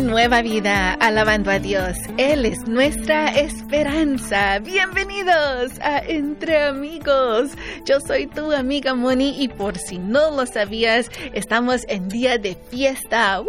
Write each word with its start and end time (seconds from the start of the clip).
Nueva 0.00 0.42
Vida, 0.42 0.94
alabando 0.94 1.50
a 1.50 1.58
Dios. 1.58 1.96
Él 2.18 2.46
es 2.46 2.68
nuestra 2.68 3.28
esperanza. 3.30 4.60
Bienvenidos 4.60 5.72
a 5.80 5.98
Entre 5.98 6.62
Amigos. 6.62 7.50
Yo 7.84 8.00
soy 8.00 8.26
tu 8.26 8.52
amiga 8.52 8.94
Moni 8.94 9.42
y 9.42 9.48
por 9.48 9.76
si 9.76 9.98
no 9.98 10.30
lo 10.30 10.46
sabías, 10.46 11.10
estamos 11.32 11.82
en 11.88 12.08
día 12.08 12.38
de 12.38 12.56
fiesta. 12.70 13.40
¡Woo! 13.40 13.48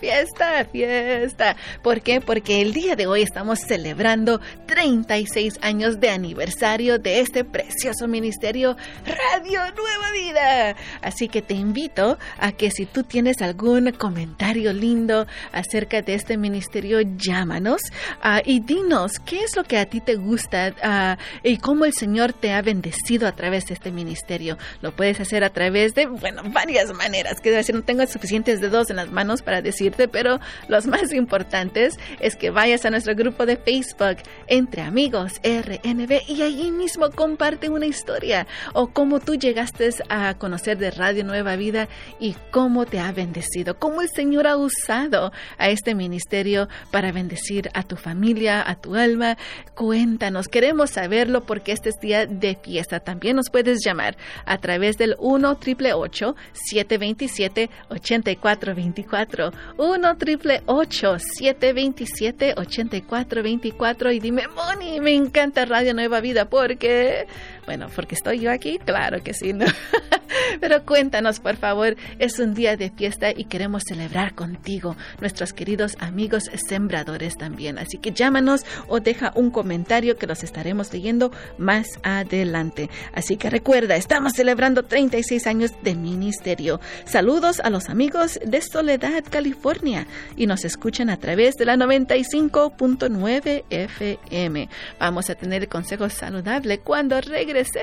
Fiesta, 0.00 0.64
fiesta. 0.64 1.56
¿Por 1.82 2.00
qué? 2.00 2.20
Porque 2.20 2.60
el 2.60 2.72
día 2.72 2.96
de 2.96 3.06
hoy 3.06 3.22
estamos 3.22 3.60
celebrando 3.60 4.40
36 4.66 5.58
años 5.62 6.00
de 6.00 6.10
aniversario 6.10 6.98
de 6.98 7.20
este 7.20 7.44
precioso 7.44 8.08
ministerio 8.08 8.76
Radio 9.04 9.60
Nueva 9.76 10.12
Vida. 10.12 10.76
Así 11.02 11.28
que 11.28 11.42
te 11.42 11.54
invito 11.54 12.18
a 12.38 12.52
que 12.52 12.70
si 12.70 12.86
tú 12.86 13.04
tienes 13.04 13.42
algún 13.42 13.92
comentario 13.92 14.72
lindo 14.72 15.26
acerca 15.66 16.02
de 16.02 16.14
este 16.14 16.36
ministerio, 16.36 17.00
llámanos 17.00 17.80
uh, 18.24 18.40
y 18.44 18.60
dinos 18.60 19.18
qué 19.24 19.40
es 19.42 19.56
lo 19.56 19.64
que 19.64 19.78
a 19.78 19.86
ti 19.86 20.00
te 20.00 20.16
gusta 20.16 20.74
uh, 21.18 21.22
y 21.42 21.58
cómo 21.58 21.84
el 21.84 21.92
Señor 21.92 22.32
te 22.32 22.52
ha 22.52 22.62
bendecido 22.62 23.26
a 23.26 23.32
través 23.32 23.66
de 23.66 23.74
este 23.74 23.90
ministerio. 23.90 24.58
Lo 24.80 24.94
puedes 24.94 25.20
hacer 25.20 25.44
a 25.44 25.50
través 25.50 25.94
de, 25.94 26.06
bueno, 26.06 26.42
varias 26.46 26.92
maneras. 26.92 27.40
Que 27.40 27.50
decir, 27.50 27.74
no 27.74 27.82
tengo 27.82 28.06
suficientes 28.06 28.60
dedos 28.60 28.90
en 28.90 28.96
las 28.96 29.10
manos 29.10 29.42
para 29.42 29.62
decirte, 29.62 30.08
pero 30.08 30.40
los 30.68 30.86
más 30.86 31.12
importantes 31.12 31.98
es 32.20 32.36
que 32.36 32.50
vayas 32.50 32.84
a 32.84 32.90
nuestro 32.90 33.14
grupo 33.14 33.46
de 33.46 33.56
Facebook 33.56 34.18
entre 34.46 34.82
amigos 34.82 35.40
RNB 35.42 36.28
y 36.28 36.42
allí 36.42 36.70
mismo 36.70 37.10
comparte 37.10 37.68
una 37.68 37.86
historia 37.86 38.46
o 38.72 38.88
cómo 38.88 39.20
tú 39.20 39.34
llegaste 39.34 39.76
a 40.08 40.34
conocer 40.34 40.78
de 40.78 40.90
Radio 40.90 41.24
Nueva 41.24 41.56
Vida 41.56 41.88
y 42.18 42.34
cómo 42.50 42.86
te 42.86 42.98
ha 42.98 43.12
bendecido, 43.12 43.78
cómo 43.78 44.02
el 44.02 44.08
Señor 44.08 44.46
ha 44.46 44.56
usado 44.56 45.32
a 45.58 45.68
este 45.68 45.94
ministerio 45.94 46.68
para 46.90 47.12
bendecir 47.12 47.68
a 47.74 47.82
tu 47.82 47.96
familia, 47.96 48.66
a 48.68 48.76
tu 48.76 48.94
alma. 48.94 49.36
Cuéntanos, 49.74 50.48
queremos 50.48 50.90
saberlo 50.90 51.44
porque 51.44 51.72
este 51.72 51.90
es 51.90 51.96
día 52.00 52.24
de 52.26 52.56
fiesta. 52.56 53.00
También 53.00 53.36
nos 53.36 53.50
puedes 53.50 53.84
llamar 53.84 54.16
a 54.44 54.58
través 54.58 54.96
del 54.96 55.16
1 55.18 55.58
727 55.60 57.70
8424 57.90 59.52
1 59.76 60.16
727 60.18 62.54
8424 62.56 64.12
y 64.12 64.20
dime, 64.20 64.46
Moni, 64.48 65.00
me 65.00 65.14
encanta 65.14 65.64
Radio 65.64 65.94
Nueva 65.94 66.20
Vida 66.20 66.48
porque 66.48 67.26
bueno, 67.66 67.88
porque 67.94 68.14
estoy 68.14 68.38
yo 68.38 68.52
aquí, 68.52 68.78
claro 68.78 69.22
que 69.22 69.34
sí, 69.34 69.52
¿no? 69.52 69.66
Pero 70.60 70.84
cuéntanos, 70.84 71.40
por 71.40 71.56
favor, 71.56 71.96
es 72.18 72.38
un 72.38 72.54
día 72.54 72.76
de 72.76 72.90
fiesta 72.90 73.30
y 73.30 73.44
queremos 73.44 73.82
celebrar 73.86 74.34
contigo, 74.34 74.96
nuestros 75.20 75.52
queridos 75.52 75.96
amigos 75.98 76.50
sembradores 76.68 77.36
también. 77.36 77.78
Así 77.78 77.98
que 77.98 78.12
llámanos 78.12 78.64
o 78.88 79.00
deja 79.00 79.32
un 79.34 79.50
comentario 79.50 80.16
que 80.16 80.26
los 80.26 80.42
estaremos 80.42 80.92
leyendo 80.92 81.32
más 81.58 81.86
adelante. 82.02 82.90
Así 83.12 83.36
que 83.36 83.50
recuerda, 83.50 83.96
estamos 83.96 84.32
celebrando 84.34 84.84
36 84.84 85.46
años 85.46 85.72
de 85.82 85.94
ministerio. 85.94 86.80
Saludos 87.04 87.60
a 87.60 87.70
los 87.70 87.88
amigos 87.88 88.38
de 88.44 88.60
Soledad, 88.60 89.24
California, 89.28 90.06
y 90.36 90.46
nos 90.46 90.64
escuchan 90.64 91.10
a 91.10 91.18
través 91.18 91.54
de 91.56 91.64
la 91.64 91.76
95.9 91.76 93.64
FM. 93.70 94.68
Vamos 94.98 95.30
a 95.30 95.34
tener 95.34 95.62
el 95.62 95.68
consejo 95.68 96.08
saludable 96.08 96.78
cuando 96.78 97.20
regresemos 97.20 97.76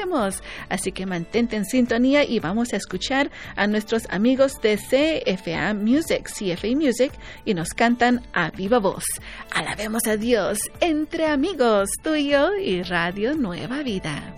Así 0.69 0.91
que 0.91 1.05
mantente 1.05 1.55
en 1.55 1.65
sintonía 1.65 2.23
y 2.23 2.39
vamos 2.39 2.62
a 2.71 2.77
escuchar 2.77 3.31
a 3.55 3.67
nuestros 3.67 4.03
amigos 4.09 4.53
de 4.61 4.77
CFA 4.77 5.73
Music, 5.73 6.29
CFA 6.29 6.75
Music, 6.75 7.11
y 7.43 7.53
nos 7.53 7.69
cantan 7.69 8.21
a 8.33 8.51
viva 8.51 8.79
voz. 8.79 9.03
Alabemos 9.53 10.07
a 10.07 10.15
Dios 10.15 10.59
entre 10.79 11.25
amigos, 11.25 11.89
tuyo 12.01 12.55
y 12.55 12.83
Radio 12.83 13.35
Nueva 13.35 13.83
Vida. 13.83 14.33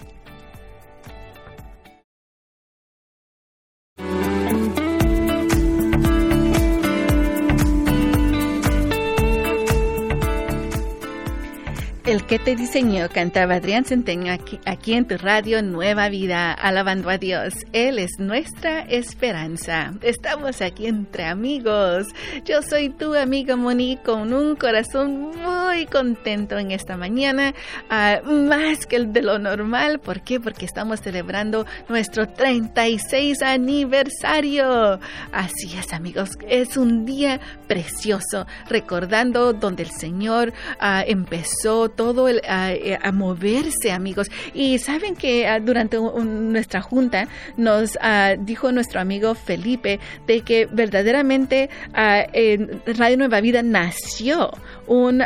Que 12.28 12.40
te 12.40 12.56
diseñó 12.56 13.08
cantaba 13.10 13.56
Adrián 13.56 13.86
Centeño 13.86 14.34
aquí, 14.34 14.60
aquí, 14.66 14.94
en 14.94 15.06
tu 15.06 15.16
radio 15.16 15.62
Nueva 15.62 16.10
Vida, 16.10 16.54
alabando 16.54 17.12
a 17.12 17.20
Dios. 17.20 17.54
Él 17.72 18.00
es 18.00 18.18
nuestra 18.18 18.80
esperanza. 18.82 19.94
Estamos 20.02 20.62
aquí 20.62 20.88
entre 20.88 21.26
amigos. 21.26 22.08
Yo 22.44 22.64
soy 22.64 22.90
tu 22.90 23.14
amiga 23.14 23.56
Moni 23.56 23.98
con 23.98 24.34
un 24.34 24.56
corazón 24.56 25.34
muy 25.38 25.86
contento 25.86 26.58
en 26.58 26.72
esta 26.72 26.98
mañana, 26.98 27.54
uh, 27.92 28.28
más 28.32 28.88
que 28.88 28.96
el 28.96 29.14
de 29.14 29.22
lo 29.22 29.38
normal. 29.38 30.00
¿Por 30.00 30.22
qué? 30.22 30.40
Porque 30.40 30.66
estamos 30.66 31.02
celebrando 31.02 31.68
nuestro 31.90 32.28
36 32.28 33.44
aniversario. 33.44 35.00
Así 35.32 35.78
es, 35.78 35.94
amigos. 35.94 36.32
Es 36.48 36.76
un 36.76 37.06
día 37.06 37.40
precioso, 37.68 38.48
recordando 38.68 39.54
donde 39.54 39.84
el 39.84 39.92
Señor 39.92 40.54
uh, 40.82 41.04
empezó 41.06 41.90
todo 41.90 42.15
eh, 42.28 42.98
a, 43.02 43.12
moverse, 43.12 43.92
amigos. 43.92 44.30
Y 44.54 44.80
saben 44.80 45.16
que 45.16 45.46
uh, 45.46 45.60
durante 45.64 45.98
un, 45.98 46.52
nuestra 46.52 46.82
junta 46.82 47.28
nos 47.58 47.96
uh, 47.96 48.38
dijo 48.40 48.72
nuestro 48.72 49.02
amigo 49.02 49.36
Felipe 49.36 50.00
de 50.28 50.42
que 50.42 50.66
verdaderamente 50.66 51.70
en 51.94 52.82
Radio 52.86 53.18
Nueva 53.18 53.42
Vida 53.42 53.62
nació 53.64 54.52
un 54.88 55.24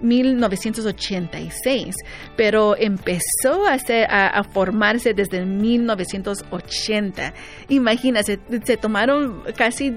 1986, 0.00 1.96
pero 2.36 2.76
empezó 2.76 3.66
a, 3.66 3.78
ser, 3.78 4.06
a, 4.10 4.42
formarse 4.44 5.14
desde 5.14 5.44
1980. 5.44 7.34
Imagínense, 7.68 8.38
se 8.64 8.76
tomaron 8.76 9.42
casi 9.56 9.92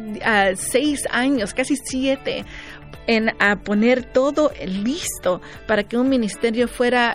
seis 0.55 1.07
años, 1.11 1.53
casi 1.53 1.75
siete 1.75 2.45
en 3.07 3.31
a 3.39 3.57
poner 3.57 4.03
todo 4.03 4.51
listo 4.65 5.41
para 5.67 5.83
que 5.83 5.97
un 5.97 6.09
ministerio 6.09 6.67
fuera 6.67 7.11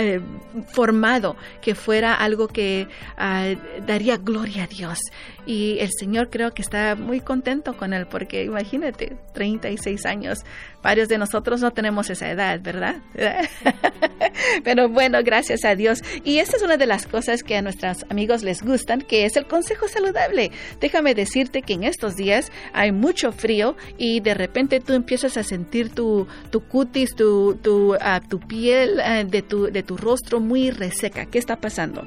eh, 0.00 0.20
formado, 0.68 1.36
que 1.60 1.74
fuera 1.74 2.14
algo 2.14 2.46
que 2.46 2.86
uh, 3.18 3.84
daría 3.84 4.16
gloria 4.16 4.64
a 4.64 4.66
Dios. 4.68 5.00
Y 5.44 5.78
el 5.80 5.90
Señor 5.90 6.30
creo 6.30 6.52
que 6.52 6.62
está 6.62 6.94
muy 6.94 7.20
contento 7.20 7.76
con 7.76 7.92
él, 7.92 8.06
porque 8.06 8.44
imagínate, 8.44 9.16
36 9.34 10.06
años. 10.06 10.38
Varios 10.82 11.08
de 11.08 11.18
nosotros 11.18 11.60
no 11.60 11.72
tenemos 11.72 12.10
esa 12.10 12.30
edad, 12.30 12.60
¿verdad? 12.60 12.96
Pero 14.64 14.88
bueno, 14.88 15.18
gracias 15.24 15.64
a 15.64 15.74
Dios. 15.74 16.00
Y 16.22 16.38
esta 16.38 16.56
es 16.56 16.62
una 16.62 16.76
de 16.76 16.86
las 16.86 17.06
cosas 17.06 17.42
que 17.42 17.56
a 17.56 17.62
nuestros 17.62 18.04
amigos 18.10 18.42
les 18.42 18.62
gustan, 18.62 19.00
que 19.00 19.24
es 19.24 19.36
el 19.36 19.46
consejo 19.46 19.88
saludable. 19.88 20.52
Déjame 20.80 21.14
decirte 21.14 21.62
que 21.62 21.72
en 21.72 21.84
estos 21.84 22.14
días 22.14 22.52
hay 22.72 22.92
mucho 22.92 23.32
frío 23.32 23.76
y 23.96 24.20
de 24.20 24.34
repente 24.34 24.80
tú 24.80 24.92
empiezas 24.92 25.36
a 25.36 25.42
sentir 25.42 25.90
tu, 25.90 26.28
tu 26.50 26.60
cutis, 26.60 27.14
tu, 27.16 27.56
tu, 27.56 27.96
tu 28.28 28.38
piel 28.40 29.00
uh, 29.00 29.28
de, 29.28 29.42
tu, 29.42 29.68
tu 29.88 29.96
rostro 29.96 30.38
muy 30.38 30.70
reseca. 30.70 31.24
¿Qué 31.24 31.38
está 31.38 31.56
pasando? 31.56 32.04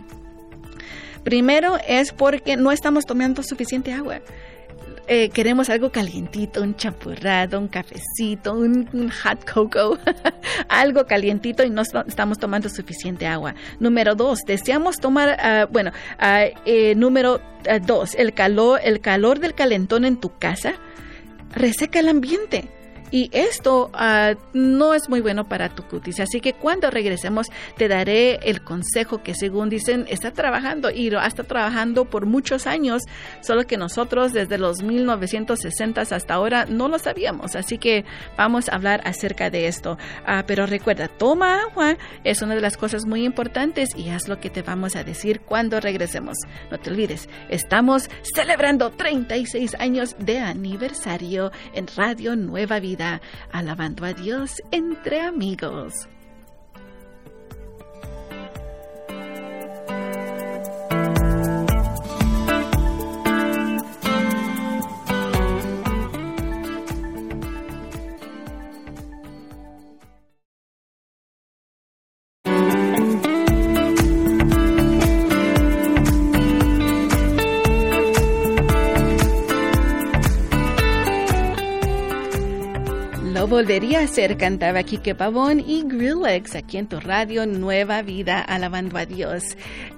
Primero 1.24 1.78
es 1.88 2.14
porque 2.14 2.56
no 2.56 2.72
estamos 2.72 3.06
tomando 3.06 3.42
suficiente 3.42 3.92
agua. 3.92 4.22
Eh, 5.08 5.30
queremos 5.30 5.70
algo 5.70 5.92
calientito, 5.92 6.62
un 6.62 6.76
champurrado, 6.76 7.60
un 7.60 7.68
cafecito, 7.68 8.54
un, 8.54 9.10
hot 9.10 9.52
cocoa, 9.52 10.00
algo 10.70 11.06
calientito 11.08 11.64
y 11.64 11.72
no 11.72 11.82
estamos 11.82 12.38
tomando 12.38 12.70
suficiente 12.70 13.26
agua. 13.26 13.56
Número 13.80 14.14
dos, 14.14 14.40
deseamos 14.46 14.98
tomar, 14.98 15.38
uh, 15.40 15.72
bueno, 15.74 15.92
uh, 16.20 16.56
eh, 16.66 16.94
número 16.96 17.42
uh, 17.68 17.86
dos, 17.86 18.14
el 18.14 18.34
calor, 18.34 18.80
el 18.84 19.02
calor 19.02 19.40
del 19.40 19.56
calentón 19.56 20.06
en 20.06 20.18
tu 20.18 20.38
casa 20.38 20.76
reseca 21.54 22.00
el 22.00 22.08
ambiente 22.08 22.70
y 23.12 23.30
esto 23.34 23.92
uh, 23.94 24.36
no 24.54 24.94
es 24.94 25.10
muy 25.10 25.20
bueno 25.20 25.48
para 25.48 25.70
tu 25.70 25.84
cutis. 25.84 26.22
Así 26.22 26.40
que 26.40 26.54
cuando 26.54 26.90
regresemos 26.90 27.48
te 27.78 27.90
daré 27.90 28.40
el 28.44 28.64
consejo 28.64 29.22
que 29.22 29.36
según 29.36 29.70
dicen 29.70 30.06
está 30.10 30.32
trabajando 30.32 30.90
y 30.90 31.10
lo 31.10 31.22
está 31.22 31.44
trabajando 31.44 32.06
por 32.06 32.26
muchos 32.26 32.68
años, 32.68 33.04
solo 33.42 33.68
que 33.68 33.78
nosotros 33.78 34.32
desde 34.32 34.58
los 34.58 34.82
1960 34.82 36.02
hasta 36.02 36.34
ahora 36.34 36.66
no 36.66 36.88
lo 36.88 36.98
sabíamos. 37.00 37.56
Así 37.56 37.78
que 37.78 38.06
vamos 38.38 38.70
a 38.70 38.76
hablar 38.76 39.02
acerca 39.04 39.50
de 39.50 39.68
esto. 39.68 39.98
Uh, 40.26 40.44
pero 40.48 40.66
recuerda, 40.66 41.10
toma 41.10 41.62
agua, 41.64 41.98
es 42.24 42.42
una 42.42 42.56
de 42.56 42.62
las 42.62 42.78
cosas 42.78 43.06
muy 43.06 43.26
importantes 43.26 43.90
y 43.96 44.10
haz 44.10 44.30
lo 44.30 44.40
que 44.40 44.50
te 44.50 44.62
vamos 44.62 44.96
a 44.96 45.04
decir 45.04 45.42
cuando 45.42 45.82
regresemos. 45.82 46.38
No 46.72 46.80
te 46.80 46.90
olvides, 46.90 47.28
estamos 47.50 48.10
celebrando 48.36 48.92
36 48.92 49.76
años 49.80 50.16
de 50.18 50.40
aniversario 50.40 51.52
en 51.74 51.88
Radio 51.96 52.38
Nueva 52.38 52.80
Vida 52.80 53.01
alabando 53.52 54.06
a 54.06 54.14
Dios 54.14 54.62
entre 54.72 55.20
amigos. 55.20 56.08
Volvería 83.62 84.00
a 84.00 84.08
ser, 84.08 84.38
cantaba 84.38 84.82
Kike 84.82 85.14
Pavón 85.14 85.60
y 85.60 85.84
Grillex 85.84 86.56
aquí 86.56 86.80
en 86.80 86.88
tu 86.88 87.00
radio 87.00 87.46
Nueva 87.46 88.02
Vida, 88.02 88.42
alabando 88.42 88.98
a 88.98 89.06
Dios. 89.06 89.44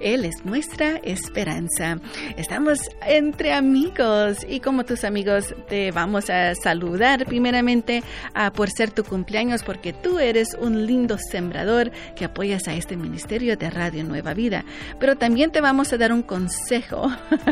Él 0.00 0.26
es 0.26 0.44
nuestra 0.44 0.98
esperanza. 1.02 1.98
Estamos 2.36 2.90
entre 3.06 3.54
amigos 3.54 4.44
y 4.46 4.60
como 4.60 4.84
tus 4.84 5.02
amigos 5.02 5.54
te 5.66 5.92
vamos 5.92 6.28
a 6.28 6.54
saludar 6.56 7.24
primeramente 7.24 8.02
a 8.34 8.52
por 8.52 8.68
ser 8.68 8.90
tu 8.90 9.02
cumpleaños 9.02 9.62
porque 9.62 9.94
tú 9.94 10.18
eres 10.18 10.48
un 10.60 10.86
lindo 10.86 11.16
sembrador 11.16 11.90
que 12.16 12.26
apoyas 12.26 12.68
a 12.68 12.74
este 12.74 12.98
ministerio 12.98 13.56
de 13.56 13.70
Radio 13.70 14.04
Nueva 14.04 14.34
Vida. 14.34 14.66
Pero 15.00 15.16
también 15.16 15.52
te 15.52 15.62
vamos 15.62 15.90
a 15.90 15.96
dar 15.96 16.12
un 16.12 16.22
consejo 16.22 17.10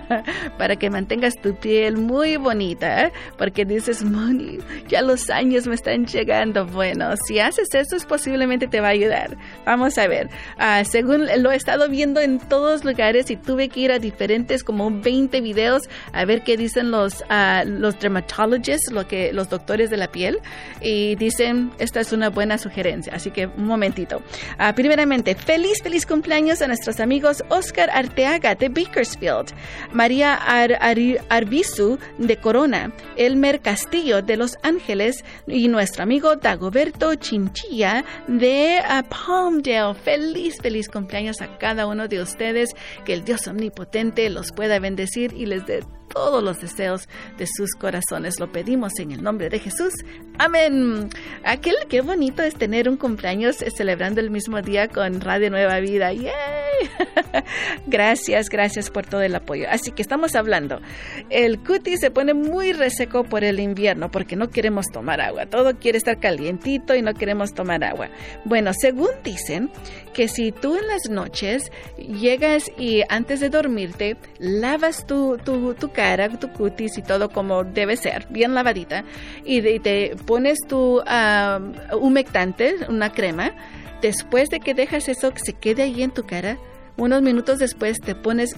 para 0.58 0.76
que 0.76 0.90
mantengas 0.90 1.36
tu 1.40 1.56
piel 1.56 1.96
muy 1.96 2.36
bonita, 2.36 3.10
porque 3.38 3.64
dices, 3.64 4.04
Moni, 4.04 4.58
ya 4.88 5.00
los 5.00 5.30
años 5.30 5.66
me 5.66 5.74
están 5.74 6.01
llegando. 6.06 6.66
Bueno, 6.66 7.14
si 7.26 7.38
haces 7.38 7.68
eso, 7.74 7.96
posiblemente 8.06 8.68
te 8.68 8.80
va 8.80 8.88
a 8.88 8.90
ayudar. 8.90 9.36
Vamos 9.64 9.98
a 9.98 10.06
ver. 10.06 10.28
Ah, 10.58 10.82
según 10.84 11.26
lo 11.42 11.50
he 11.50 11.56
estado 11.56 11.88
viendo 11.88 12.20
en 12.20 12.38
todos 12.38 12.84
lugares 12.84 13.30
y 13.30 13.36
tuve 13.36 13.68
que 13.68 13.80
ir 13.80 13.92
a 13.92 13.98
diferentes, 13.98 14.64
como 14.64 14.90
20 14.90 15.40
videos, 15.40 15.82
a 16.12 16.24
ver 16.24 16.42
qué 16.42 16.56
dicen 16.56 16.90
los, 16.90 17.20
uh, 17.22 17.66
los 17.66 17.98
dermatologists, 17.98 18.90
lo 18.92 19.06
que, 19.06 19.32
los 19.32 19.48
doctores 19.48 19.90
de 19.90 19.96
la 19.96 20.08
piel, 20.08 20.38
y 20.80 21.14
dicen, 21.16 21.70
esta 21.78 22.00
es 22.00 22.12
una 22.12 22.30
buena 22.30 22.58
sugerencia. 22.58 23.12
Así 23.14 23.30
que 23.30 23.46
un 23.46 23.66
momentito. 23.66 24.22
Ah, 24.58 24.74
primeramente, 24.74 25.34
feliz, 25.34 25.82
feliz 25.82 26.06
cumpleaños 26.06 26.62
a 26.62 26.66
nuestros 26.66 27.00
amigos 27.00 27.44
Oscar 27.48 27.90
Arteaga 27.90 28.54
de 28.54 28.68
Bakersfield, 28.68 29.52
María 29.92 30.34
Arbizu 31.28 31.98
de 32.18 32.36
Corona, 32.36 32.92
Elmer 33.16 33.60
Castillo 33.60 34.22
de 34.22 34.36
Los 34.36 34.56
Ángeles 34.62 35.24
y 35.46 35.68
nuestro 35.68 35.91
amigo 36.00 36.36
Dagoberto 36.36 37.14
Chinchilla 37.14 38.04
de 38.26 38.78
uh, 38.80 39.02
Palmdale. 39.08 39.94
Feliz, 39.94 40.56
feliz 40.60 40.88
cumpleaños 40.88 41.40
a 41.40 41.58
cada 41.58 41.86
uno 41.86 42.08
de 42.08 42.20
ustedes. 42.20 42.70
Que 43.04 43.14
el 43.14 43.24
Dios 43.24 43.46
omnipotente 43.46 44.28
los 44.30 44.52
pueda 44.52 44.78
bendecir 44.78 45.32
y 45.34 45.46
les 45.46 45.66
dé 45.66 45.84
todos 46.12 46.42
los 46.42 46.60
deseos 46.60 47.08
de 47.38 47.46
sus 47.46 47.74
corazones. 47.74 48.38
Lo 48.38 48.50
pedimos 48.52 48.98
en 48.98 49.12
el 49.12 49.22
nombre 49.22 49.48
de 49.48 49.58
Jesús. 49.58 49.92
Amén. 50.38 51.08
Aquel 51.44 51.76
qué 51.88 52.00
bonito 52.00 52.42
es 52.42 52.54
tener 52.54 52.88
un 52.88 52.96
cumpleaños 52.96 53.56
celebrando 53.76 54.20
el 54.20 54.30
mismo 54.30 54.62
día 54.62 54.88
con 54.88 55.20
Radio 55.20 55.50
Nueva 55.50 55.80
Vida. 55.80 56.12
¡Yay! 56.12 56.32
gracias, 57.86 58.48
gracias 58.48 58.90
por 58.90 59.06
todo 59.06 59.22
el 59.22 59.34
apoyo. 59.34 59.66
Así 59.70 59.92
que 59.92 60.02
estamos 60.02 60.34
hablando. 60.34 60.80
El 61.30 61.58
cutis 61.58 62.00
se 62.00 62.10
pone 62.10 62.34
muy 62.34 62.72
reseco 62.72 63.24
por 63.24 63.44
el 63.44 63.60
invierno 63.60 64.10
porque 64.10 64.36
no 64.36 64.50
queremos 64.50 64.86
tomar 64.86 65.20
agua. 65.20 65.46
Todo 65.46 65.78
quiere 65.78 65.98
estar 65.98 66.18
calientito 66.18 66.94
y 66.94 67.02
no 67.02 67.14
queremos 67.14 67.54
tomar 67.54 67.84
agua. 67.84 68.08
Bueno, 68.44 68.72
según 68.74 69.10
dicen 69.24 69.70
que 70.12 70.28
si 70.28 70.52
tú 70.52 70.76
en 70.76 70.86
las 70.86 71.08
noches 71.08 71.70
llegas 71.96 72.70
y 72.76 73.02
antes 73.08 73.40
de 73.40 73.48
dormirte 73.48 74.16
lavas 74.38 75.06
tu, 75.06 75.38
tu, 75.44 75.74
tu 75.74 75.90
tu 76.40 76.52
cutis 76.52 76.98
y 76.98 77.02
todo 77.02 77.28
como 77.30 77.64
debe 77.64 77.96
ser, 77.96 78.26
bien 78.30 78.54
lavadita, 78.54 79.04
y, 79.44 79.78
te 79.80 80.16
pones 80.26 80.58
tu 80.68 81.02
humectante, 82.00 82.76
una 82.88 83.12
crema, 83.12 83.52
después 84.00 84.48
de 84.48 84.60
que 84.60 84.74
dejas 84.74 85.08
eso 85.08 85.32
que 85.32 85.40
se 85.40 85.52
quede 85.52 85.82
ahí 85.82 86.02
en 86.02 86.10
tu 86.10 86.24
cara, 86.24 86.58
unos 86.96 87.22
minutos 87.22 87.58
después 87.58 87.98
te 88.00 88.14
pones 88.14 88.56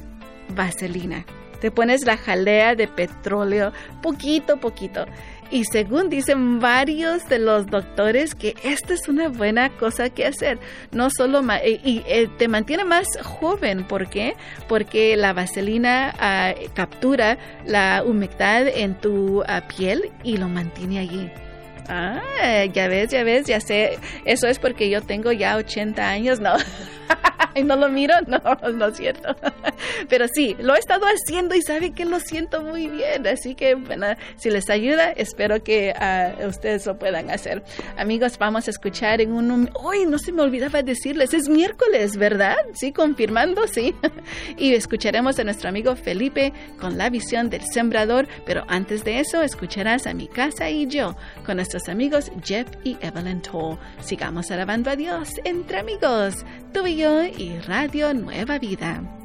vaselina. 0.55 1.25
Te 1.61 1.71
pones 1.71 2.05
la 2.05 2.19
jalea 2.19 2.75
de 2.75 2.89
petróleo, 2.89 3.73
poquito, 4.03 4.59
poquito. 4.59 5.07
Y 5.55 5.67
según 5.67 6.11
dicen 6.11 6.59
varios 6.59 7.29
de 7.29 7.39
los 7.39 7.69
doctores 7.69 8.35
que 8.35 8.57
esta 8.65 8.93
es 8.93 9.07
una 9.07 9.29
buena 9.29 9.71
cosa 9.71 10.11
que 10.11 10.27
hacer. 10.27 10.59
No 10.91 11.11
solo 11.11 11.43
y, 11.65 12.03
eh, 12.09 12.29
te 12.39 12.49
mantiene 12.49 12.85
más 12.85 13.07
joven. 13.23 13.85
¿Por 13.85 14.11
qué? 14.11 14.35
Porque 14.67 15.17
la 15.17 15.33
vaselina 15.33 16.13
ah, 16.19 16.55
captura 16.75 17.39
la 17.65 18.03
humedad 18.05 18.67
en 18.67 18.97
tu 18.97 19.45
ah, 19.47 19.63
piel 19.69 20.11
y 20.25 20.39
lo 20.39 20.49
mantiene 20.49 20.99
allí. 20.99 21.31
Ah, 21.89 22.65
ya 22.73 22.89
ves, 22.89 23.11
ya 23.11 23.25
ves, 23.25 23.47
ya 23.47 23.61
sé. 23.61 23.99
Eso 24.25 24.47
es 24.47 24.59
porque 24.59 24.89
yo 24.91 25.03
tengo 25.03 25.33
ya 25.33 25.57
80 25.57 26.09
años, 26.09 26.41
¿no? 26.41 26.55
y 27.55 27.63
no 27.63 27.77
lo 27.77 27.89
miro, 27.89 28.15
no, 28.27 28.41
no 28.73 28.87
es 28.89 28.97
cierto. 28.97 29.37
Pero 30.09 30.27
sí, 30.33 30.57
lo 30.59 30.75
he 30.75 30.79
estado 30.79 31.07
haciendo 31.07 31.55
y 31.55 31.63
sabe 31.63 31.93
que 31.93 32.05
lo 32.05 32.21
siento 32.21 32.63
muy 32.63 32.89
bien. 32.89 33.27
Así 33.27 33.55
que, 33.55 33.75
bueno, 33.75 34.07
si 34.37 34.51
les 34.51 34.69
ayuda, 34.71 35.11
espero 35.13 35.63
que 35.63 35.95
uh, 35.95 36.47
ustedes 36.47 36.87
lo 36.87 36.99
puedan 36.99 37.31
hacer. 37.31 37.63
Amigos, 37.97 38.39
vamos 38.39 38.67
a 38.67 38.71
escuchar 38.71 39.21
en 39.21 39.33
un... 39.33 39.71
Hoy 39.75 40.07
no 40.07 40.19
se 40.19 40.33
me 40.33 40.43
olvidaba 40.43 40.83
decirles, 40.83 41.35
es 41.35 41.49
miércoles, 41.49 42.17
¿verdad? 42.17 42.57
Sí, 42.75 42.93
confirmando, 42.93 43.67
sí. 43.67 43.95
y 44.57 44.75
escucharemos 44.75 45.39
a 45.39 45.45
nuestro 45.45 45.69
amigo 45.69 45.97
Felipe 45.97 46.53
con 46.79 46.99
la 46.99 47.11
visión 47.11 47.51
del 47.51 47.63
sembrador. 47.73 48.29
Pero 48.47 48.65
antes 48.69 49.05
de 49.05 49.21
eso, 49.21 49.43
escucharás 49.43 50.07
a 50.07 50.15
mi 50.15 50.29
casa 50.29 50.71
y 50.71 50.87
yo 50.87 51.17
con 51.47 51.61
nuestros 51.75 51.93
amigos 51.93 52.31
Jeff 52.45 52.69
y 52.85 52.97
Evelyn 53.01 53.43
Toll. 53.43 53.77
Sigamos 54.01 54.51
alabando 54.53 54.91
a 54.91 54.97
Dios 54.97 55.31
entre 55.45 55.81
amigos. 55.81 56.47
Tú 56.73 56.87
y 56.87 56.99
yo 56.99 57.25
y 57.25 57.59
Radio 57.67 58.15
Nueva 58.15 58.61
Vida. 58.61 59.24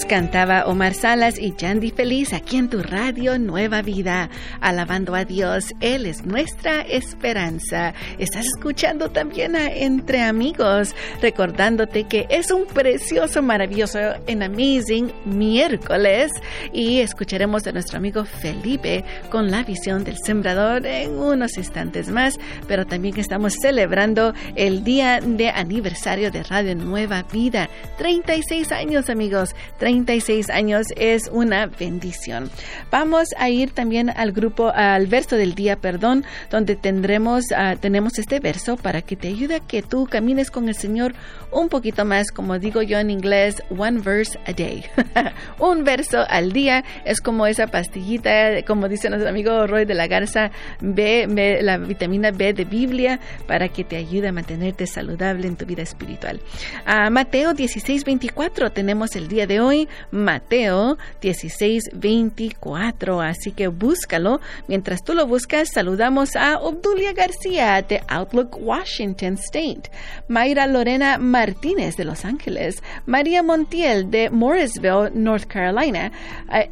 Cantaba 0.00 0.64
Omar 0.64 0.94
Salas 0.94 1.38
y 1.38 1.52
Jandy 1.52 1.90
Feliz 1.90 2.32
aquí 2.32 2.56
en 2.56 2.70
tu 2.70 2.82
radio 2.82 3.38
Nueva 3.38 3.82
Vida, 3.82 4.30
alabando 4.62 5.14
a 5.14 5.26
Dios. 5.26 5.74
Él 5.80 6.06
es 6.06 6.24
nuestra 6.24 6.80
esperanza. 6.80 7.92
Estás 8.18 8.46
escuchando 8.46 9.10
también 9.10 9.54
a 9.54 9.70
Entre 9.70 10.22
Amigos, 10.22 10.94
recordándote 11.20 12.04
que 12.04 12.26
es 12.30 12.50
un 12.50 12.64
precioso, 12.64 13.42
maravilloso, 13.42 13.98
en 14.26 14.42
Amazing 14.42 15.12
miércoles 15.26 16.32
y 16.72 17.00
escucharemos 17.00 17.62
de 17.62 17.74
nuestro 17.74 17.98
amigo 17.98 18.24
Felipe 18.24 19.04
con 19.30 19.50
la 19.50 19.62
visión 19.62 20.04
del 20.04 20.16
sembrador 20.16 20.86
en 20.86 21.18
unos 21.18 21.58
instantes 21.58 22.08
más, 22.08 22.38
pero 22.66 22.86
también 22.86 23.18
estamos 23.20 23.56
celebrando 23.60 24.32
el 24.56 24.84
día 24.84 25.20
de 25.20 25.50
aniversario 25.50 26.30
de 26.30 26.44
Radio 26.44 26.74
Nueva 26.76 27.24
Vida. 27.30 27.68
36 27.98 28.72
años, 28.72 29.10
amigos 29.10 29.54
36 29.82 30.48
años 30.50 30.86
es 30.94 31.28
una 31.32 31.66
bendición. 31.66 32.52
Vamos 32.92 33.30
a 33.36 33.50
ir 33.50 33.72
también 33.72 34.10
al 34.10 34.30
grupo, 34.30 34.70
al 34.72 35.08
verso 35.08 35.34
del 35.34 35.56
día, 35.56 35.74
perdón, 35.74 36.24
donde 36.50 36.76
tendremos, 36.76 37.46
uh, 37.50 37.76
tenemos 37.80 38.16
este 38.20 38.38
verso 38.38 38.76
para 38.76 39.02
que 39.02 39.16
te 39.16 39.26
ayude 39.26 39.56
a 39.56 39.60
que 39.60 39.82
tú 39.82 40.06
camines 40.06 40.52
con 40.52 40.68
el 40.68 40.76
Señor 40.76 41.14
un 41.50 41.68
poquito 41.68 42.04
más, 42.04 42.30
como 42.30 42.60
digo 42.60 42.80
yo 42.82 43.00
en 43.00 43.10
inglés, 43.10 43.60
one 43.76 44.00
verse 44.02 44.38
a 44.46 44.52
day. 44.52 44.84
un 45.58 45.82
verso 45.82 46.24
al 46.28 46.52
día 46.52 46.84
es 47.04 47.20
como 47.20 47.48
esa 47.48 47.66
pastillita, 47.66 48.62
como 48.64 48.88
dice 48.88 49.10
nuestro 49.10 49.30
amigo 49.30 49.66
Roy 49.66 49.84
de 49.84 49.94
la 49.94 50.06
Garza, 50.06 50.52
B, 50.80 51.26
la 51.60 51.78
vitamina 51.78 52.30
B 52.30 52.52
de 52.52 52.64
Biblia, 52.64 53.18
para 53.48 53.68
que 53.68 53.82
te 53.82 53.96
ayude 53.96 54.28
a 54.28 54.32
mantenerte 54.32 54.86
saludable 54.86 55.48
en 55.48 55.56
tu 55.56 55.66
vida 55.66 55.82
espiritual. 55.82 56.40
Uh, 56.86 57.10
Mateo 57.10 57.52
16, 57.52 58.04
24, 58.04 58.70
tenemos 58.70 59.16
el 59.16 59.26
día 59.26 59.48
de 59.48 59.58
hoy, 59.58 59.71
Mateo 60.10 60.98
16, 61.20 61.90
24. 61.94 63.20
Así 63.20 63.52
que 63.52 63.68
búscalo. 63.68 64.40
Mientras 64.68 65.02
tú 65.02 65.14
lo 65.14 65.26
buscas, 65.26 65.70
saludamos 65.72 66.36
a 66.36 66.58
Obdulia 66.58 67.12
García 67.12 67.82
de 67.82 68.02
Outlook, 68.08 68.56
Washington 68.60 69.34
State, 69.34 69.90
Mayra 70.28 70.66
Lorena 70.66 71.18
Martínez 71.18 71.96
de 71.96 72.04
Los 72.04 72.24
Ángeles, 72.24 72.82
María 73.06 73.42
Montiel 73.42 74.10
de 74.10 74.30
Morrisville, 74.30 75.10
North 75.14 75.46
Carolina, 75.46 76.12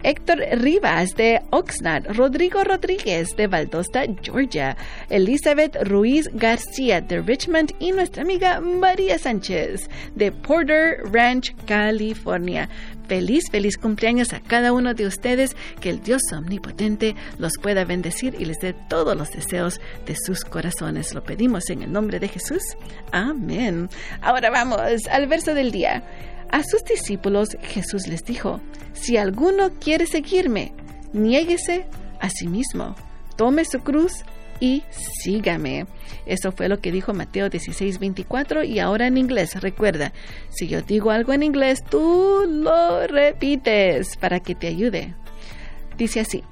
Héctor 0.03 0.39
Rivas 0.53 1.15
de 1.17 1.41
Oxnard, 1.51 2.17
Rodrigo 2.17 2.65
Rodríguez 2.65 3.37
de 3.37 3.47
Valdosta, 3.47 4.05
Georgia, 4.23 4.77
Elizabeth 5.09 5.77
Ruiz 5.83 6.29
García 6.33 7.01
de 7.01 7.21
Richmond 7.21 7.73
y 7.79 7.93
nuestra 7.93 8.23
amiga 8.23 8.61
María 8.61 9.19
Sánchez 9.19 9.89
de 10.15 10.33
Porter 10.33 11.03
Ranch, 11.13 11.55
California. 11.67 12.69
Feliz, 13.09 13.45
feliz 13.51 13.77
cumpleaños 13.77 14.33
a 14.33 14.41
cada 14.41 14.73
uno 14.73 14.95
de 14.95 15.07
ustedes. 15.07 15.57
Que 15.81 15.91
el 15.91 16.03
Dios 16.03 16.23
omnipotente 16.33 17.17
los 17.39 17.53
pueda 17.61 17.85
bendecir 17.85 18.37
y 18.39 18.45
les 18.45 18.59
dé 18.59 18.75
todos 18.89 19.17
los 19.17 19.31
deseos 19.31 19.81
de 20.07 20.17
sus 20.17 20.45
corazones. 20.45 21.15
Lo 21.15 21.23
pedimos 21.25 21.71
en 21.71 21.83
el 21.83 21.93
nombre 21.93 22.21
de 22.21 22.29
Jesús. 22.29 22.63
Amén. 23.13 23.89
Ahora 24.21 24.51
vamos 24.51 24.81
al 25.11 25.27
verso 25.27 25.55
del 25.55 25.73
día. 25.73 26.05
A 26.51 26.63
sus 26.65 26.83
discípulos 26.83 27.57
Jesús 27.63 28.09
les 28.09 28.25
dijo, 28.25 28.61
si 28.93 29.17
alguno 29.17 29.71
quiere 29.79 30.07
seguirme, 30.07 30.73
niéguese 31.13 31.87
a 32.21 32.29
sí 32.29 32.49
mismo, 32.49 32.97
tome 33.37 33.65
su 33.65 33.81
cruz 33.81 34.13
y 34.61 34.85
sígame. 34.91 35.87
Eso 36.27 36.53
fue 36.53 36.69
lo 36.69 36.81
que 36.81 36.93
dijo 36.93 37.13
Mateo 37.15 37.49
16, 37.49 37.99
24 37.99 38.63
y 38.63 38.79
ahora 38.79 39.07
en 39.07 39.17
inglés. 39.17 39.61
Recuerda, 39.61 40.13
si 40.51 40.69
yo 40.69 40.83
digo 40.83 41.11
algo 41.11 41.33
en 41.33 41.43
inglés, 41.43 41.83
tú 41.83 42.45
lo 42.47 43.07
repites 43.07 44.17
para 44.19 44.41
que 44.41 44.55
te 44.55 44.69
ayude. 44.69 45.15
Dice 45.97 46.21
así, 46.21 46.45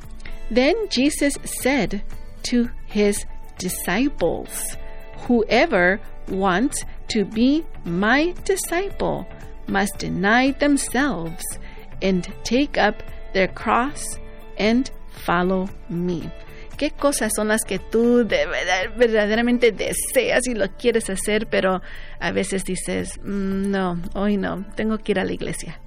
Then 0.53 0.75
Jesus 0.91 1.35
said 1.45 2.03
to 2.45 2.71
his 2.93 3.27
disciples, 3.59 4.79
Whoever 5.29 6.01
wants 6.31 6.85
to 7.09 7.25
be 7.25 7.65
my 7.85 8.35
disciple 8.45 9.27
must 9.67 9.99
deny 9.99 10.53
themselves 10.53 11.45
and 12.01 12.27
take 12.45 12.79
up 12.79 13.03
their 13.35 13.49
cross 13.49 14.19
and 14.59 14.91
follow 15.11 15.69
me. 15.91 16.31
¿Qué 16.79 16.93
cosas 16.93 17.33
son 17.35 17.49
las 17.49 17.65
que 17.65 17.81
tú 17.81 18.25
verdaderamente 18.25 19.73
deseas 19.73 20.47
y 20.47 20.55
lo 20.55 20.69
quieres 20.77 21.11
hacer, 21.11 21.49
pero 21.49 21.83
a 22.21 22.31
veces 22.31 22.65
dices, 22.65 23.19
mm, 23.19 23.69
no, 23.69 24.01
hoy 24.15 24.37
no, 24.37 24.65
tengo 24.77 24.97
que 24.99 25.11
ir 25.11 25.19
a 25.19 25.25
la 25.25 25.33
iglesia. 25.33 25.81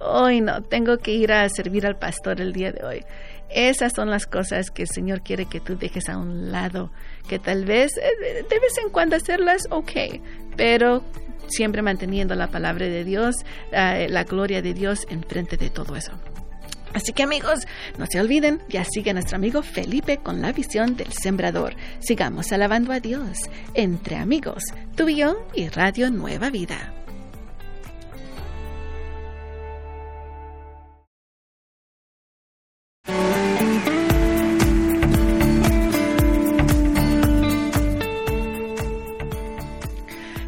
Hoy 0.00 0.40
no, 0.40 0.60
tengo 0.62 0.98
que 0.98 1.12
ir 1.12 1.30
a 1.32 1.48
servir 1.48 1.86
al 1.86 1.96
pastor 2.00 2.40
el 2.40 2.52
día 2.52 2.72
de 2.72 2.84
hoy. 2.84 3.04
Esas 3.48 3.92
son 3.94 4.10
las 4.10 4.26
cosas 4.26 4.72
que 4.72 4.82
el 4.82 4.88
Señor 4.88 5.22
quiere 5.22 5.46
que 5.46 5.60
tú 5.60 5.78
dejes 5.78 6.08
a 6.08 6.18
un 6.18 6.50
lado, 6.50 6.90
que 7.28 7.38
tal 7.38 7.64
vez 7.64 7.92
eh, 7.96 8.42
de 8.42 8.58
vez 8.58 8.76
en 8.82 8.90
cuando 8.90 9.14
hacerlas, 9.14 9.68
ok, 9.70 10.20
pero 10.56 11.04
siempre 11.46 11.80
manteniendo 11.80 12.34
la 12.34 12.48
palabra 12.48 12.86
de 12.86 13.04
Dios, 13.04 13.36
eh, 13.70 14.08
la 14.10 14.24
gloria 14.24 14.62
de 14.62 14.74
Dios 14.74 15.06
enfrente 15.08 15.56
de 15.56 15.70
todo 15.70 15.94
eso. 15.94 16.10
Así 16.94 17.12
que 17.12 17.24
amigos, 17.24 17.66
no 17.98 18.06
se 18.06 18.20
olviden, 18.20 18.62
ya 18.68 18.84
sigue 18.84 19.12
nuestro 19.12 19.36
amigo 19.36 19.62
Felipe 19.62 20.18
con 20.18 20.40
la 20.40 20.52
visión 20.52 20.96
del 20.96 21.12
sembrador. 21.12 21.74
Sigamos 21.98 22.52
alabando 22.52 22.92
a 22.92 23.00
Dios 23.00 23.36
entre 23.74 24.16
amigos, 24.16 24.62
tú 24.96 25.08
y 25.08 25.22
y 25.54 25.68
Radio 25.68 26.10
Nueva 26.10 26.50
Vida. 26.50 27.03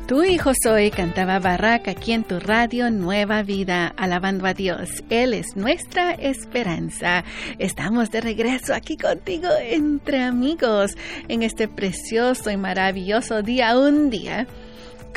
Tu 0.07 0.23
hijo 0.23 0.53
soy, 0.63 0.93
cantaba 0.93 1.41
Barraca 1.41 1.91
aquí 1.91 2.13
en 2.13 2.23
tu 2.23 2.39
radio 2.39 2.93
Nueva 2.93 3.43
Vida, 3.43 3.93
alabando 3.97 4.47
a 4.47 4.55
Dios. 4.55 4.89
Él 5.11 5.35
es 5.35 5.57
nuestra 5.57 6.13
esperanza. 6.13 7.25
Estamos 7.59 8.13
de 8.13 8.21
regreso 8.21 8.73
aquí 8.73 8.97
contigo 8.97 9.49
entre 9.61 10.23
amigos 10.23 10.93
en 11.27 11.43
este 11.43 11.67
precioso 11.67 12.53
y 12.53 12.57
maravilloso 12.57 13.43
día, 13.43 13.77
un 13.77 14.09
día 14.09 14.47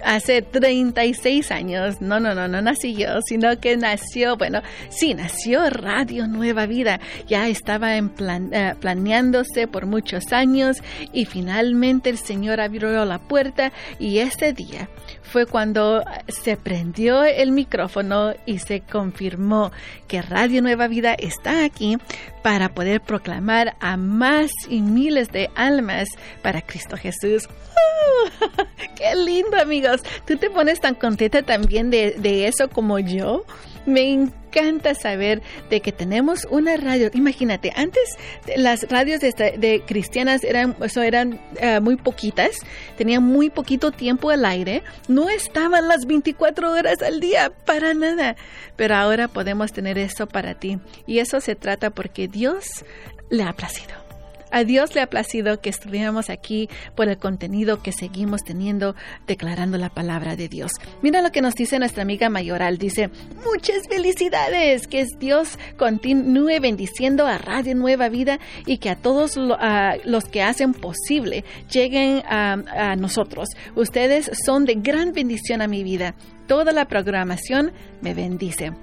hace 0.03 0.41
36 0.41 1.51
años, 1.51 2.01
no, 2.01 2.19
no, 2.19 2.33
no, 2.33 2.47
no 2.47 2.61
nací 2.61 2.95
yo, 2.95 3.21
sino 3.25 3.59
que 3.59 3.77
nació, 3.77 4.37
bueno, 4.37 4.61
sí, 4.89 5.13
nació 5.13 5.69
Radio 5.69 6.27
Nueva 6.27 6.65
Vida. 6.65 6.99
Ya 7.27 7.47
estaba 7.47 7.95
en 7.95 8.09
plan, 8.09 8.53
eh, 8.53 8.75
planeándose 8.79 9.67
por 9.67 9.85
muchos 9.85 10.31
años 10.31 10.77
y 11.13 11.25
finalmente 11.25 12.09
el 12.09 12.17
Señor 12.17 12.61
abrió 12.61 13.05
la 13.05 13.19
puerta 13.19 13.71
y 13.99 14.19
ese 14.19 14.53
día 14.53 14.89
fue 15.21 15.45
cuando 15.45 16.03
se 16.27 16.57
prendió 16.57 17.23
el 17.23 17.51
micrófono 17.51 18.33
y 18.45 18.59
se 18.59 18.81
confirmó 18.81 19.71
que 20.07 20.21
Radio 20.21 20.61
Nueva 20.61 20.87
Vida 20.87 21.13
está 21.13 21.63
aquí 21.63 21.97
para 22.41 22.69
poder 22.73 23.01
proclamar 23.01 23.75
a 23.79 23.97
más 23.97 24.51
y 24.69 24.81
miles 24.81 25.29
de 25.29 25.49
almas 25.55 26.07
para 26.41 26.61
Cristo 26.61 26.97
Jesús. 26.97 27.47
¡Qué 28.95 29.15
lindo, 29.15 29.59
amigos! 29.59 30.01
¿Tú 30.25 30.37
te 30.37 30.49
pones 30.49 30.79
tan 30.79 30.95
contenta 30.95 31.41
también 31.41 31.89
de, 31.89 32.15
de 32.17 32.47
eso 32.47 32.69
como 32.69 32.99
yo? 32.99 33.45
Me 33.85 34.01
encanta 34.49 34.95
saber 34.95 35.41
de 35.69 35.81
que 35.81 35.91
tenemos 35.91 36.47
una 36.49 36.77
radio. 36.77 37.09
Imagínate, 37.13 37.71
antes 37.75 38.17
las 38.55 38.89
radios 38.89 39.21
de, 39.21 39.83
cristianas 39.85 40.43
eran, 40.43 40.75
eran 40.95 41.39
eh, 41.59 41.79
muy 41.79 41.95
poquitas, 41.95 42.59
tenían 42.97 43.23
muy 43.23 43.49
poquito 43.49 43.91
tiempo 43.91 44.29
al 44.29 44.45
aire, 44.45 44.83
no 45.07 45.29
estaban 45.29 45.87
las 45.87 46.05
24 46.05 46.71
horas 46.71 47.01
al 47.01 47.19
día 47.19 47.51
para 47.65 47.93
nada. 47.93 48.35
Pero 48.75 48.95
ahora 48.95 49.27
podemos 49.27 49.71
tener 49.71 49.97
eso 49.97 50.27
para 50.27 50.55
ti. 50.55 50.79
Y 51.05 51.19
eso 51.19 51.39
se 51.41 51.55
trata 51.55 51.91
porque 51.91 52.27
Dios 52.27 52.65
le 53.29 53.43
ha 53.43 53.53
placido. 53.53 54.08
A 54.51 54.63
Dios 54.63 54.95
le 54.95 55.01
ha 55.01 55.07
placido 55.07 55.61
que 55.61 55.69
estuviéramos 55.69 56.29
aquí 56.29 56.69
por 56.95 57.07
el 57.07 57.17
contenido 57.17 57.81
que 57.81 57.91
seguimos 57.91 58.43
teniendo 58.43 58.95
declarando 59.27 59.77
la 59.77 59.89
palabra 59.89 60.35
de 60.35 60.47
Dios. 60.47 60.71
Mira 61.01 61.21
lo 61.21 61.31
que 61.31 61.41
nos 61.41 61.55
dice 61.55 61.79
nuestra 61.79 62.03
amiga 62.03 62.29
Mayoral. 62.29 62.77
Dice, 62.77 63.09
muchas 63.45 63.87
felicidades, 63.89 64.87
que 64.87 65.05
Dios 65.19 65.57
continúe 65.77 66.59
bendiciendo 66.61 67.27
a 67.27 67.37
Radio 67.37 67.75
Nueva 67.75 68.09
Vida 68.09 68.39
y 68.65 68.77
que 68.77 68.89
a 68.89 68.95
todos 68.95 69.37
los 69.37 70.25
que 70.25 70.41
hacen 70.41 70.73
posible 70.73 71.43
lleguen 71.71 72.23
a 72.25 72.95
nosotros. 72.95 73.49
Ustedes 73.75 74.31
son 74.45 74.65
de 74.65 74.75
gran 74.75 75.13
bendición 75.13 75.61
a 75.61 75.67
mi 75.67 75.83
vida. 75.83 76.15
Toda 76.47 76.71
la 76.71 76.85
programación 76.85 77.71
me 78.01 78.13
bendice. 78.13 78.73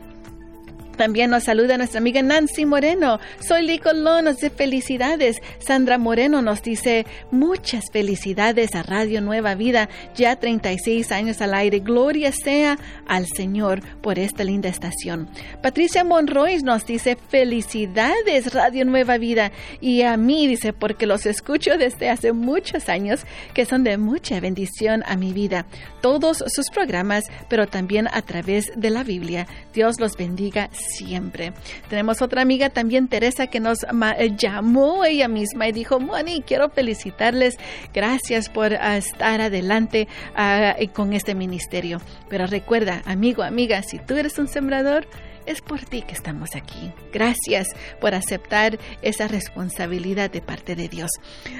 También 0.96 1.30
nos 1.30 1.44
saluda 1.44 1.76
nuestra 1.76 1.98
amiga 1.98 2.22
Nancy 2.22 2.64
Moreno. 2.66 3.20
Soy 3.40 3.62
Lico 3.62 3.92
nos 3.92 4.36
dice 4.36 4.50
felicidades. 4.50 5.40
Sandra 5.58 5.98
Moreno 5.98 6.42
nos 6.42 6.62
dice 6.62 7.06
muchas 7.30 7.90
felicidades 7.92 8.74
a 8.74 8.82
Radio 8.82 9.20
Nueva 9.20 9.54
Vida, 9.54 9.88
ya 10.14 10.36
36 10.36 11.12
años 11.12 11.40
al 11.40 11.54
aire. 11.54 11.80
Gloria 11.80 12.32
sea 12.32 12.78
al 13.06 13.26
Señor 13.26 13.80
por 14.00 14.18
esta 14.18 14.44
linda 14.44 14.68
estación. 14.68 15.28
Patricia 15.62 16.04
Monroy 16.04 16.62
nos 16.62 16.86
dice 16.86 17.16
felicidades 17.28 18.52
Radio 18.52 18.84
Nueva 18.84 19.18
Vida 19.18 19.52
y 19.80 20.02
a 20.02 20.16
mí 20.16 20.46
dice 20.46 20.72
porque 20.72 21.06
los 21.06 21.26
escucho 21.26 21.76
desde 21.76 22.08
hace 22.08 22.32
muchos 22.32 22.88
años 22.88 23.20
que 23.54 23.66
son 23.66 23.84
de 23.84 23.98
mucha 23.98 24.40
bendición 24.40 25.02
a 25.06 25.16
mi 25.16 25.32
vida. 25.32 25.66
Todos 26.00 26.44
sus 26.46 26.70
programas, 26.70 27.24
pero 27.48 27.66
también 27.66 28.08
a 28.12 28.22
través 28.22 28.72
de 28.76 28.90
la 28.90 29.04
Biblia. 29.04 29.46
Dios 29.74 30.00
los 30.00 30.16
bendiga 30.16 30.70
siempre. 30.88 31.52
Tenemos 31.88 32.22
otra 32.22 32.42
amiga 32.42 32.70
también, 32.70 33.08
Teresa, 33.08 33.46
que 33.46 33.60
nos 33.60 33.84
eh, 33.84 34.32
llamó 34.36 35.04
ella 35.04 35.28
misma 35.28 35.68
y 35.68 35.72
dijo, 35.72 36.00
Moni, 36.00 36.42
quiero 36.42 36.70
felicitarles. 36.70 37.56
Gracias 37.92 38.48
por 38.48 38.74
ah, 38.74 38.96
estar 38.96 39.40
adelante 39.40 40.08
ah, 40.34 40.74
con 40.92 41.12
este 41.12 41.34
ministerio. 41.34 42.00
Pero 42.28 42.46
recuerda, 42.46 43.02
amigo, 43.04 43.42
amiga, 43.42 43.82
si 43.82 43.98
tú 43.98 44.14
eres 44.14 44.38
un 44.38 44.48
sembrador, 44.48 45.06
es 45.46 45.62
por 45.62 45.80
ti 45.80 46.02
que 46.02 46.14
estamos 46.14 46.54
aquí. 46.54 46.92
Gracias 47.12 47.68
por 48.00 48.14
aceptar 48.14 48.78
esa 49.02 49.28
responsabilidad 49.28 50.30
de 50.30 50.42
parte 50.42 50.76
de 50.76 50.88
Dios. 50.88 51.10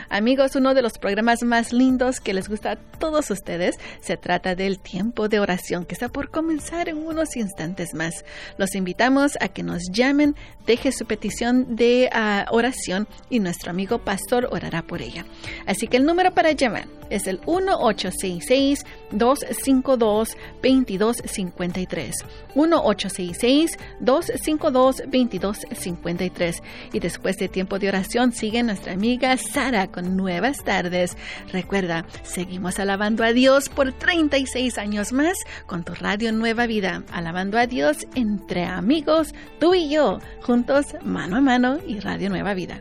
Amigos, 0.09 0.57
uno 0.57 0.75
de 0.75 0.83
los 0.83 0.99
programas 0.99 1.43
más 1.43 1.73
lindos 1.73 2.21
que 2.21 2.35
les 2.35 2.49
gusta 2.49 2.73
a 2.73 2.77
todos 2.77 3.31
ustedes 3.31 3.77
se 4.01 4.17
trata 4.17 4.55
del 4.55 4.79
tiempo 4.79 5.29
de 5.29 5.41
oración 5.41 5.85
que 5.85 5.95
está 5.95 6.09
por 6.09 6.31
comenzar 6.31 6.89
en 6.89 6.99
unos 6.99 7.37
instantes 7.37 7.95
más. 7.95 8.25
Los 8.59 8.75
invitamos 8.75 9.33
a 9.41 9.49
que 9.49 9.63
nos 9.63 9.83
llamen, 9.93 10.35
deje 10.67 10.93
su 10.93 11.07
petición 11.07 11.77
de 11.77 12.09
ah, 12.13 12.47
oración 12.51 13.09
y 13.31 13.41
nuestro 13.41 13.71
amigo 13.71 13.99
pastor 13.99 14.49
orará 14.51 14.83
por 14.83 15.03
ella. 15.03 15.25
Así 15.67 15.87
que 15.87 15.97
el 15.97 16.05
número 16.05 16.35
para 16.35 16.53
llamar 16.53 16.87
es 17.11 17.27
el 17.27 17.39
1866 17.47 18.85
252 19.13 20.37
2253. 20.63 22.15
1866 22.55 23.76
252-2253. 24.01 26.63
Y 26.93 27.01
después 27.01 27.37
de 27.37 27.49
tiempo 27.49 27.79
de 27.79 27.89
oración 27.89 28.33
sigue 28.33 28.63
nuestra 28.63 28.93
amiga 28.93 29.37
Sara 29.37 29.89
con 29.89 30.17
nuevas 30.17 30.65
tardes. 30.65 31.17
Recuerda, 31.53 32.07
seguimos 32.23 32.79
alabando 32.79 33.25
a 33.25 33.33
Dios 33.33 33.69
por 33.69 33.93
36 33.93 34.79
años 34.79 35.13
más 35.13 35.37
con 35.67 35.85
tu 35.85 35.95
radio 35.95 36.33
Nueva 36.33 36.67
Vida, 36.67 37.03
alabando 37.13 37.59
a 37.59 37.67
Dios 37.67 38.07
entre 38.15 38.65
amigos, 38.65 39.35
tú 39.59 39.75
y 39.75 39.91
yo, 39.91 40.19
juntos, 40.43 40.87
mano 41.03 41.37
a 41.37 41.41
mano 41.41 41.79
y 41.87 42.01
Radio 42.01 42.31
Nueva 42.31 42.55
Vida. 42.55 42.81